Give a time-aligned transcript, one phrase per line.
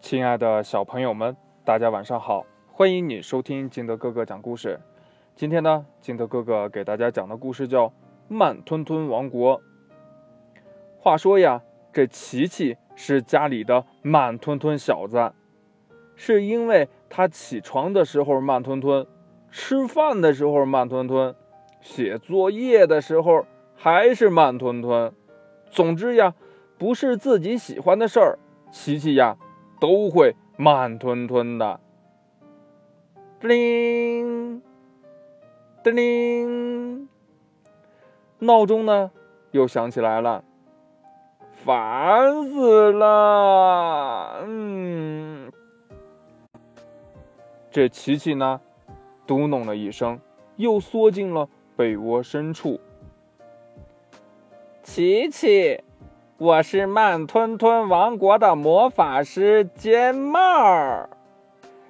[0.00, 2.46] 亲爱的小朋友们，大家晚上好！
[2.72, 4.80] 欢迎你收听金德哥哥讲故事。
[5.34, 7.86] 今天呢，金德哥哥给大家讲的故事叫
[8.28, 9.60] 《慢吞吞王国》。
[10.98, 15.32] 话说呀，这琪琪是家里的慢吞吞小子，
[16.14, 19.06] 是因为他起床的时候慢吞吞，
[19.50, 21.34] 吃饭的时候慢吞吞，
[21.80, 23.44] 写作业的时候
[23.74, 25.12] 还是慢吞吞。
[25.70, 26.34] 总之呀，
[26.78, 28.38] 不是自己喜欢的事儿，
[28.70, 29.36] 琪琪呀。
[29.80, 31.80] 都会慢吞吞的。
[33.40, 34.62] 叮铃，
[35.84, 37.08] 叮铃，
[38.40, 39.10] 闹钟呢
[39.52, 40.42] 又响起来了，
[41.52, 44.42] 烦死了！
[44.44, 45.52] 嗯，
[47.70, 48.60] 这琪琪呢，
[49.26, 50.18] 嘟哝了一声，
[50.56, 52.80] 又缩进了被窝深处。
[54.82, 55.80] 琪琪。
[56.40, 61.10] 我是慢吞吞王国的魔法师尖帽儿，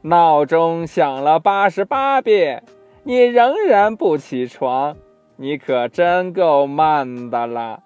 [0.00, 2.64] 闹钟响了八十八遍，
[3.04, 4.96] 你仍然不起床，
[5.36, 7.84] 你可真够慢的了。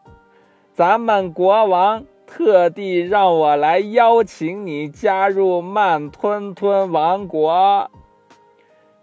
[0.72, 7.91] 咱们国王特地让我来邀请你加入慢吞吞王国。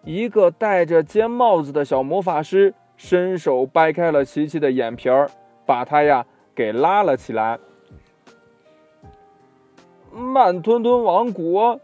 [0.03, 5.29] 一个戴着尖帽子的小魔法师伸手掰开了琪琪的眼皮儿，
[5.67, 6.25] 把他呀。
[6.55, 7.59] 给拉了起来。
[10.11, 11.79] 慢吞吞王国，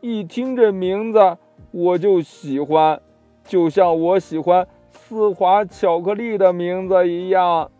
[0.00, 1.38] 一听这名字
[1.70, 3.00] 我就喜欢，
[3.44, 7.70] 就像我喜欢丝滑巧克力的名字一样。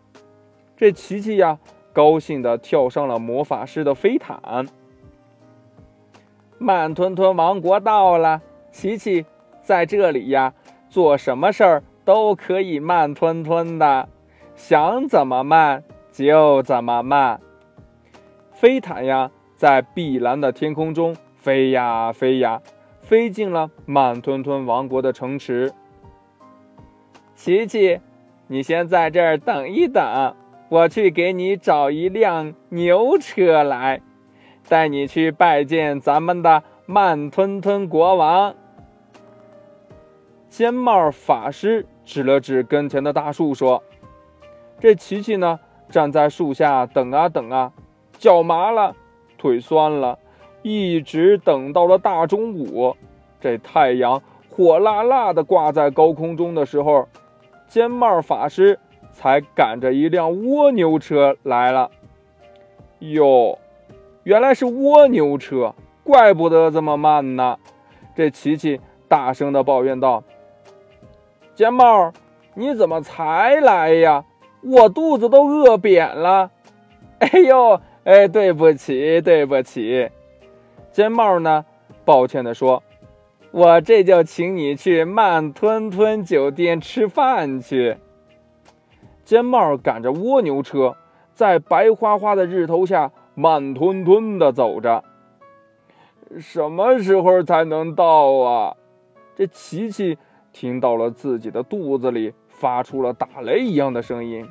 [0.77, 1.59] 这琪琪呀，
[1.93, 4.67] 高兴的跳上了魔法师的飞毯。
[6.57, 8.41] 慢吞吞王国到了，
[8.73, 9.27] 琪琪
[9.63, 10.55] 在这里呀，
[10.89, 14.09] 做什么事儿都可以慢吞吞的，
[14.57, 15.85] 想怎么慢。
[16.13, 17.41] 就怎么慢，
[18.53, 22.61] 飞毯呀，在碧蓝的天空中飞呀飞呀，
[23.01, 25.73] 飞进了慢吞吞王国的城池。
[27.35, 28.01] 琪琪，
[28.49, 30.35] 你先在这儿等一等，
[30.69, 34.03] 我去给你找一辆牛车来，
[34.69, 38.55] 带你去拜见咱们的慢吞吞国王。
[40.51, 43.83] 尖帽法师指了指跟前的大树，说
[44.81, 45.61] ：“这琪琪呢？”
[45.91, 47.73] 站在树下等啊等啊，
[48.19, 48.95] 脚麻了，
[49.37, 50.19] 腿酸了，
[50.63, 52.97] 一直等到了大中午。
[53.41, 57.09] 这太阳火辣辣的挂在高空中的时候，
[57.67, 58.79] 尖帽法师
[59.13, 61.91] 才赶着一辆蜗牛车来了。
[63.01, 63.59] 哟，
[64.23, 65.75] 原来是蜗牛车，
[66.05, 67.59] 怪不得这么慢呢。
[68.15, 70.23] 这琪琪大声的抱怨道
[71.57, 72.13] ：“尖帽，
[72.55, 74.25] 你怎么才来呀？”
[74.63, 76.51] 我肚子都饿扁了，
[77.19, 80.11] 哎呦，哎，对不起，对不起。
[80.93, 81.65] 尖帽呢？
[82.05, 82.83] 抱歉地说
[83.53, 87.97] ：“我这就请你去慢吞吞酒店吃饭去。”
[89.25, 90.97] 尖帽赶着蜗牛车，
[91.35, 95.05] 在白花花的日头下慢吞吞地走着。
[96.39, 98.77] 什么时候才能到啊？
[99.37, 100.19] 这琪琪
[100.53, 102.35] 听到了自己的肚子里。
[102.61, 104.47] 发出了打雷一样的声音。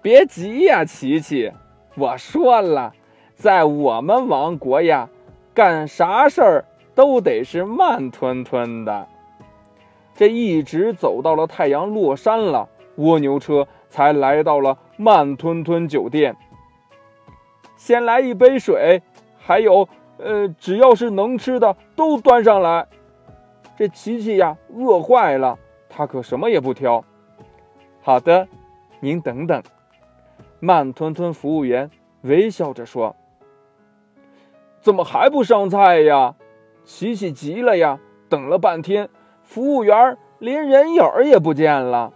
[0.00, 1.50] 别急呀，琪琪，
[1.96, 2.94] 我说了，
[3.34, 5.08] 在我们王国呀，
[5.52, 9.08] 干啥事儿都得是慢吞吞的。
[10.14, 16.36] 这一直走到了太阳落山了，蜗牛车才来到了慢吞吞酒店。
[17.76, 19.02] 先来一杯水，
[19.36, 19.88] 还有，
[20.18, 22.86] 呃，只要是能吃的都端上来。
[23.76, 25.58] 这琪琪呀，饿坏了。
[26.00, 27.04] 他可什么也不挑。
[28.00, 28.48] 好的，
[29.00, 29.62] 您等等。
[30.58, 31.90] 慢吞吞服务员
[32.22, 33.14] 微笑着说
[34.80, 36.36] ：“怎么还不上菜呀？”
[36.84, 38.00] 琪琪急了呀，
[38.30, 39.10] 等了半天，
[39.42, 42.14] 服务员连人影儿也不见了。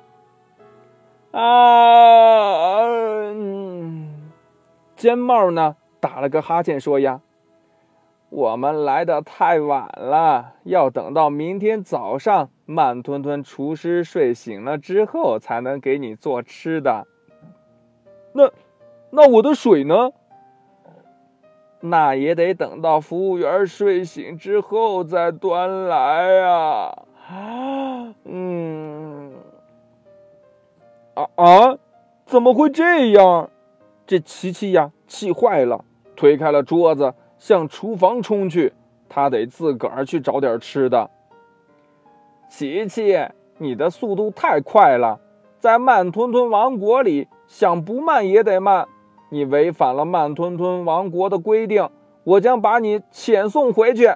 [1.32, 2.80] 啊！
[4.96, 5.76] 尖帽呢？
[6.00, 7.20] 打了个哈欠说：“呀。”
[8.32, 17.06] 我们来的太晚了，要等到明天早上慢吞吞厨师睡醒了之后才能给你做吃的。
[18.32, 18.50] 那，
[19.10, 20.10] 那我的水呢？
[21.80, 27.02] 那也得等到服务员睡醒之后再端来呀。
[28.24, 29.34] 嗯，
[31.14, 31.78] 啊啊，
[32.24, 33.50] 怎么会这样？
[34.06, 35.84] 这琪琪呀，气坏了，
[36.16, 37.14] 推开了桌子。
[37.36, 38.72] 向厨房冲去，
[39.06, 41.10] 他得自个儿去找点吃的。
[42.56, 43.18] 琪琪，
[43.58, 45.18] 你的速度太快了，
[45.58, 48.86] 在慢吞吞王国里，想不慢也得慢。
[49.30, 51.90] 你违反了慢吞吞王国的规定，
[52.22, 54.08] 我将把你遣送回去。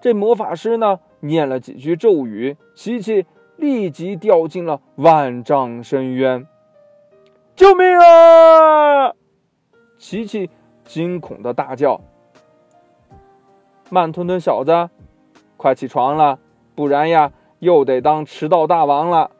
[0.00, 3.26] 这魔法师呢，念了几句咒语，琪琪
[3.56, 6.46] 立即掉进了万丈深渊。
[7.56, 9.12] 救命啊！
[9.98, 10.48] 琪琪
[10.84, 12.00] 惊恐的大叫
[13.90, 14.88] ：“慢吞吞小子，
[15.56, 16.38] 快起床了，
[16.74, 19.30] 不然呀，又得当迟到大王了。”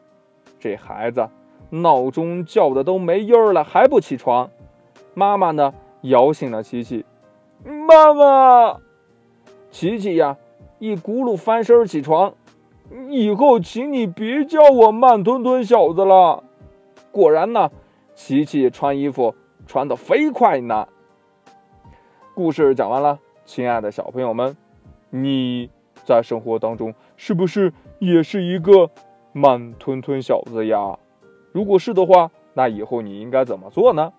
[0.59, 1.29] 这孩子
[1.69, 4.49] 闹钟叫的都没音儿了，还不起床。
[5.13, 7.05] 妈妈呢，摇醒了琪琪。
[7.63, 8.79] 妈妈，
[9.71, 10.37] 琪琪呀！
[10.77, 12.33] 一咕噜翻身起床，
[13.09, 16.43] 以后请你别叫我慢吞吞小子了。
[17.11, 17.71] 果然呢，
[18.13, 19.33] 琪琪穿衣服
[19.65, 20.87] 穿得飞快呢。
[22.33, 24.57] 故事讲完了，亲爱的小朋友们，
[25.09, 25.69] 你
[26.05, 28.89] 在生活当中是不是也是一个
[29.33, 30.97] 慢吞吞小子呀？
[31.51, 34.13] 如果是的话，那以后你应该怎么做呢？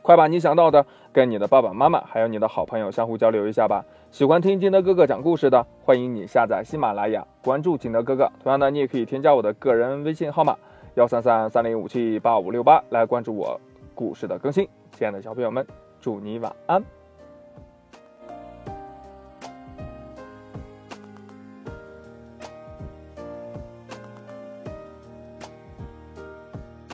[0.00, 3.84] 快把你想到的跟你的爸爸妈妈还有你的好朋友相互交流一下吧。
[4.10, 8.30] 喜欢听金德哥哥讲故事的，欢迎你下载喜马拉雅，关注金德哥哥。
[8.42, 10.56] 同样的，你也可以添加我的个人微信号码
[10.94, 13.60] 幺三三三零五七八五六八来关注我
[13.94, 14.68] 故事的更新。
[14.92, 15.66] 亲爱的小朋友们，
[16.00, 17.01] 祝你晚安。